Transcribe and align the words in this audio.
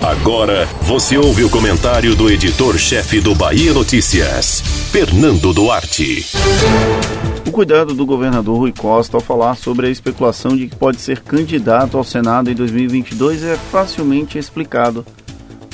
Agora 0.00 0.66
você 0.82 1.18
ouve 1.18 1.44
o 1.44 1.50
comentário 1.50 2.14
do 2.16 2.30
editor-chefe 2.30 3.20
do 3.20 3.34
Bahia 3.34 3.74
Notícias, 3.74 4.62
Fernando 4.90 5.52
Duarte. 5.52 6.24
O 7.46 7.50
cuidado 7.50 7.92
do 7.92 8.06
governador 8.06 8.56
Rui 8.56 8.72
Costa 8.72 9.18
ao 9.18 9.20
falar 9.20 9.56
sobre 9.56 9.86
a 9.86 9.90
especulação 9.90 10.56
de 10.56 10.66
que 10.66 10.76
pode 10.76 10.98
ser 10.98 11.20
candidato 11.20 11.98
ao 11.98 12.04
Senado 12.04 12.50
em 12.50 12.54
2022 12.54 13.42
é 13.42 13.56
facilmente 13.56 14.38
explicado. 14.38 15.04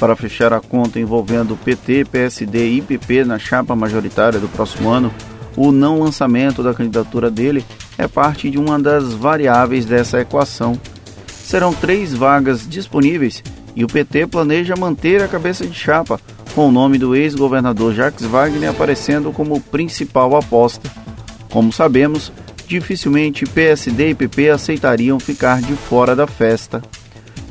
Para 0.01 0.17
fechar 0.17 0.53
a 0.53 0.61
conta 0.61 0.99
envolvendo 0.99 1.57
PT, 1.57 2.07
PSD 2.07 2.69
e 2.71 2.83
PP 2.83 3.25
na 3.25 3.39
chapa 3.39 3.77
majoritária 3.77 4.41
do 4.41 4.49
próximo 4.49 4.91
ano, 4.91 5.13
o 5.57 5.71
não 5.71 6.01
lançamento 6.01 6.63
da 6.63 6.75
candidatura 6.75 7.31
dele 7.31 7.65
é 7.97 8.09
parte 8.09 8.51
de 8.51 8.59
uma 8.59 8.79
das 8.79 9.15
variáveis 9.15 9.87
dessa 9.87 10.21
equação. 10.21 10.79
Serão 11.27 11.73
três 11.73 12.13
vagas 12.13 12.69
disponíveis 12.69 13.43
e 13.77 13.85
o 13.85 13.87
PT 13.87 14.27
planeja 14.29 14.75
manter 14.75 15.23
a 15.23 15.29
cabeça 15.29 15.67
de 15.67 15.75
chapa, 15.75 16.19
com 16.55 16.69
o 16.69 16.73
nome 16.73 16.97
do 16.97 17.15
ex-governador 17.15 17.95
Jacques 17.95 18.25
Wagner 18.25 18.71
aparecendo 18.71 19.31
como 19.31 19.61
principal 19.61 20.35
aposta. 20.35 20.91
Como 21.51 21.71
sabemos, 21.71 22.33
dificilmente 22.67 23.45
PSD 23.45 24.11
e 24.11 24.15
PP 24.15 24.49
aceitariam 24.49 25.21
ficar 25.21 25.61
de 25.61 25.75
fora 25.75 26.17
da 26.17 26.27
festa. 26.27 26.83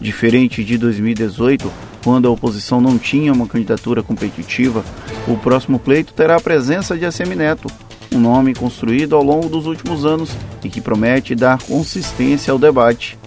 Diferente 0.02 0.64
de 0.64 0.78
2018, 0.78 1.72
quando 2.04 2.28
a 2.28 2.32
oposição 2.32 2.82
não 2.82 2.98
tinha 2.98 3.32
uma 3.32 3.48
candidatura 3.48 4.02
competitiva, 4.02 4.84
o 5.28 5.38
próximo 5.38 5.78
pleito 5.78 6.14
terá 6.14 6.36
a 6.36 6.42
presença 6.42 6.98
de 6.98 7.06
Assemineto, 7.06 7.70
um 8.12 8.20
nome 8.20 8.54
construído 8.54 9.16
ao 9.16 9.24
longo 9.24 9.48
dos 9.48 9.68
últimos 9.68 10.06
anos 10.06 10.36
e 10.64 10.70
que 10.70 10.82
promete 10.82 11.36
dar 11.36 11.62
consistência 11.62 12.52
ao 12.52 12.60
debate. 12.60 13.18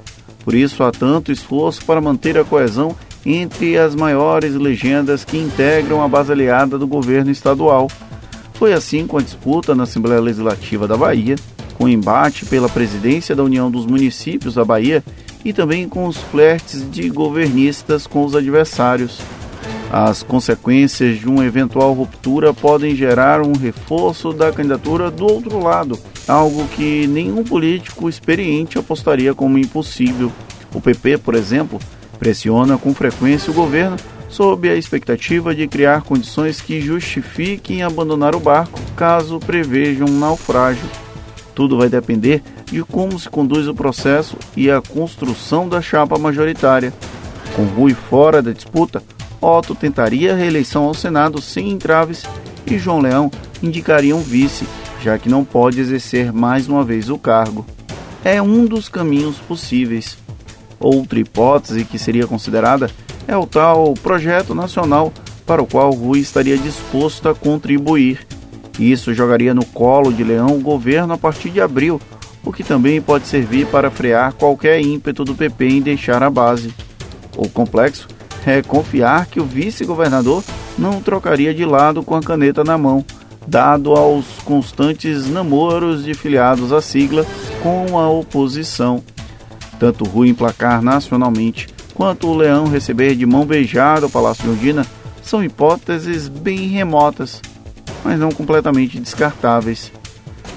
Por 0.48 0.55
isso 0.55 0.83
há 0.83 0.91
tanto 0.91 1.30
esforço 1.30 1.84
para 1.84 2.01
manter 2.01 2.38
a 2.38 2.43
coesão 2.43 2.97
entre 3.27 3.77
as 3.77 3.95
maiores 3.95 4.55
legendas 4.55 5.23
que 5.23 5.37
integram 5.37 6.02
a 6.02 6.09
base 6.09 6.33
aliada 6.33 6.79
do 6.79 6.87
governo 6.87 7.30
estadual. 7.30 7.87
Foi 8.54 8.73
assim 8.73 9.07
com 9.07 9.19
a 9.19 9.21
disputa 9.21 9.74
na 9.74 9.82
Assembleia 9.82 10.23
Legislativa 10.23 10.88
da 10.88 10.96
Bahia, 10.96 11.37
com 11.74 11.85
o 11.85 11.88
embate 11.88 12.46
pela 12.46 12.66
presidência 12.66 13.37
da 13.37 13.45
União 13.45 13.71
dos 13.71 13.85
Municípios 13.85 14.54
da 14.54 14.65
Bahia 14.65 15.04
e 15.45 15.52
também 15.52 15.87
com 15.87 16.07
os 16.07 16.16
flertes 16.16 16.91
de 16.91 17.10
governistas 17.10 18.07
com 18.07 18.24
os 18.24 18.35
adversários. 18.35 19.21
As 19.91 20.23
consequências 20.23 21.19
de 21.19 21.27
uma 21.27 21.47
eventual 21.47 21.95
ruptura 21.95 22.53
podem 22.53 22.95
gerar 22.95 23.41
um 23.41 23.53
reforço 23.53 24.33
da 24.35 24.53
candidatura 24.53 25.11
do 25.11 25.25
outro 25.25 25.59
lado, 25.59 25.99
algo 26.27 26.67
que 26.69 27.07
nenhum 27.07 27.43
político 27.43 28.09
experiente 28.09 28.79
apostaria 28.79 29.35
como 29.35 29.57
impossível. 29.57 30.31
O 30.75 30.81
PP, 30.81 31.19
por 31.19 31.35
exemplo, 31.35 31.79
pressiona 32.19 32.77
com 32.77 32.93
frequência 32.95 33.51
o 33.51 33.55
governo 33.55 33.97
sob 34.29 34.69
a 34.69 34.77
expectativa 34.77 35.55
de 35.55 35.66
criar 35.66 36.03
condições 36.03 36.61
que 36.61 36.83
justifiquem 36.83 37.83
abandonar 37.83 38.35
o 38.35 38.41
barco 38.41 38.79
caso 38.95 39.39
prevejam 39.39 40.07
um 40.07 40.19
naufrágio. 40.19 40.85
Tudo 41.55 41.79
vai 41.79 41.89
depender 41.89 42.43
de 42.66 42.83
como 42.85 43.19
se 43.19 43.29
conduz 43.29 43.66
o 43.66 43.75
processo 43.75 44.37
e 44.55 44.71
a 44.71 44.83
construção 44.83 45.66
da 45.66 45.81
chapa 45.81 46.19
majoritária. 46.19 46.93
Com 47.57 47.65
Rui 47.65 47.95
fora 47.95 48.43
da 48.43 48.53
disputa, 48.53 49.03
Otto 49.41 49.75
tentaria 49.75 50.33
a 50.33 50.37
reeleição 50.37 50.85
ao 50.85 50.95
Senado 50.95 51.41
sem 51.41 51.71
entraves 51.71 52.25
e 52.67 52.79
João 52.79 53.01
Leão 53.01 53.31
indicaria 53.63 54.15
um 54.15 54.21
vice, 54.21 54.67
já 55.03 55.19
que 55.19 55.29
não 55.29 55.45
pode 55.45 55.81
exercer 55.81 56.33
mais 56.33 56.69
uma 56.69 56.85
vez 56.85 57.09
o 57.09 57.19
cargo. 57.19 57.65
É 58.25 58.43
um 58.43 58.66
dos 58.66 58.89
caminhos 58.89 59.37
possíveis. 59.37 60.19
Outra 60.81 61.19
hipótese 61.19 61.85
que 61.85 61.99
seria 61.99 62.27
considerada 62.27 62.91
é 63.27 63.37
o 63.37 63.47
tal 63.47 63.95
projeto 63.95 64.55
nacional 64.55 65.12
para 65.47 65.62
o 65.62 65.66
qual 65.66 65.91
Rui 65.93 66.19
estaria 66.19 66.59
disposto 66.59 67.28
a 67.28 67.34
contribuir. 67.34 68.27
Isso 68.78 69.15
jogaria 69.15 69.55
no 69.55 69.65
colo 69.65 70.12
de 70.12 70.22
Leão 70.22 70.56
o 70.56 70.60
governo 70.60 71.15
a 71.15 71.19
partir 71.19 71.50
de 71.50 71.60
abril, 71.60 72.00
o 72.44 72.53
que 72.53 72.62
também 72.62 73.00
pode 73.00 73.27
servir 73.27 73.66
para 73.66 73.91
frear 73.91 74.32
qualquer 74.32 74.81
ímpeto 74.81 75.25
do 75.25 75.34
PP 75.34 75.69
em 75.69 75.81
deixar 75.81 76.22
a 76.22 76.31
base. 76.31 76.72
O 77.37 77.48
complexo 77.48 78.09
é 78.47 78.62
confiar 78.62 79.26
que 79.26 79.41
o 79.41 79.44
vice-governador 79.44 80.43
não 80.78 81.00
trocaria 81.00 81.53
de 81.53 81.65
lado 81.65 82.03
com 82.03 82.15
a 82.15 82.22
caneta 82.22 82.62
na 82.62 82.78
mão, 82.78 83.04
dado 83.47 83.94
aos 83.94 84.26
constantes 84.44 85.28
namoros 85.28 86.04
de 86.04 86.15
filiados 86.15 86.72
à 86.72 86.81
sigla 86.81 87.27
com 87.62 87.98
a 87.98 88.09
oposição. 88.09 89.03
Tanto 89.78 90.04
Rui 90.04 90.28
emplacar 90.28 90.82
nacionalmente 90.82 91.69
quanto 91.94 92.28
o 92.28 92.37
Leão 92.37 92.69
receber 92.69 93.15
de 93.15 93.27
mão 93.27 93.44
beijada 93.44 94.06
o 94.06 94.10
Palácio 94.10 94.44
de 94.44 94.50
Undina 94.50 94.87
são 95.22 95.43
hipóteses 95.44 96.28
bem 96.28 96.69
remotas, 96.69 97.43
mas 98.04 98.19
não 98.19 98.31
completamente 98.31 98.98
descartáveis. 98.98 99.93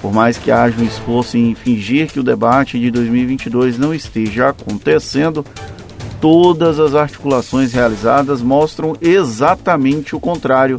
Por 0.01 0.11
mais 0.11 0.37
que 0.37 0.49
haja 0.49 0.79
um 0.79 0.85
esforço 0.85 1.37
em 1.37 1.53
fingir 1.53 2.11
que 2.11 2.19
o 2.19 2.23
debate 2.23 2.79
de 2.79 2.89
2022 2.89 3.77
não 3.77 3.93
esteja 3.93 4.49
acontecendo, 4.49 5.45
todas 6.21 6.79
as 6.79 6.93
articulações 6.93 7.73
realizadas 7.73 8.43
mostram 8.43 8.95
exatamente 9.01 10.15
o 10.15 10.19
contrário. 10.19 10.77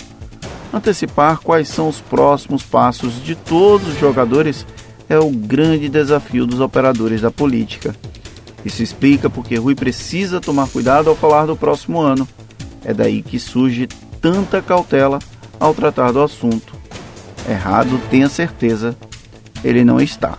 Antecipar 0.73 1.41
quais 1.41 1.69
são 1.69 1.89
os 1.89 2.01
próximos 2.01 2.63
passos 2.63 3.23
de 3.23 3.35
todos 3.35 3.89
os 3.89 3.99
jogadores 3.99 4.65
é 5.09 5.19
o 5.19 5.29
grande 5.29 5.89
desafio 5.89 6.47
dos 6.47 6.61
operadores 6.61 7.21
da 7.21 7.31
política. 7.31 7.95
Isso 8.65 8.83
explica 8.83 9.29
porque 9.29 9.57
Rui 9.57 9.75
precisa 9.75 10.41
tomar 10.41 10.69
cuidado 10.69 11.11
ao 11.11 11.17
falar 11.17 11.47
do 11.47 11.57
próximo 11.57 12.01
ano. 12.01 12.27
É 12.85 12.95
daí 12.95 13.21
que 13.21 13.39
surge 13.39 13.89
tanta 14.21 14.63
cautela 14.63 15.19
ao 15.59 15.75
tratar 15.75 16.13
do 16.13 16.23
assunto. 16.23 16.73
Errado, 17.51 18.01
tenha 18.09 18.29
certeza, 18.29 18.97
ele 19.65 19.85
não 19.85 20.01
está. 20.01 20.39